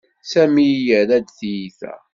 [0.31, 1.93] Sami yerra-d tiyita.